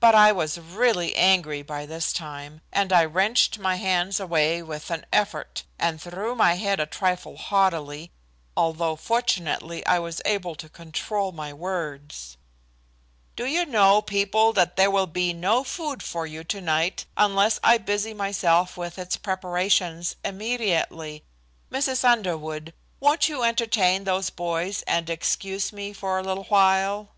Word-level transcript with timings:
But 0.00 0.16
I 0.16 0.32
was 0.32 0.58
really 0.58 1.14
angry 1.14 1.62
by 1.62 1.86
this 1.86 2.12
time, 2.12 2.62
and 2.72 2.92
I 2.92 3.04
wrenched 3.04 3.60
my 3.60 3.76
hands 3.76 4.18
away 4.18 4.60
with 4.60 4.90
an 4.90 5.06
effort 5.12 5.62
and 5.78 6.02
threw 6.02 6.34
my 6.34 6.54
head 6.54 6.80
a 6.80 6.84
trifle 6.86 7.36
haughtily, 7.36 8.10
although 8.56 8.96
fortunately 8.96 9.86
I 9.86 10.00
was 10.00 10.20
able 10.24 10.56
to 10.56 10.68
control 10.68 11.30
my 11.30 11.52
words: 11.52 12.36
"Do 13.36 13.44
you 13.46 13.64
know, 13.64 14.02
people, 14.02 14.52
that 14.52 14.74
there 14.74 14.90
will 14.90 15.06
be 15.06 15.32
no 15.32 15.62
food 15.62 16.02
for 16.02 16.26
you 16.26 16.42
tonight 16.42 17.04
unless 17.16 17.60
I 17.62 17.78
busy 17.78 18.12
myself 18.12 18.76
with 18.76 18.98
its 18.98 19.16
preparations 19.16 20.16
immediately? 20.24 21.22
Mrs. 21.70 22.02
Underwood, 22.02 22.74
won't 22.98 23.28
you 23.28 23.44
entertain 23.44 24.02
those 24.02 24.28
boys 24.28 24.82
and 24.88 25.08
excuse 25.08 25.72
me 25.72 25.92
for 25.92 26.18
a 26.18 26.22
little 26.24 26.46
while?" 26.48 27.10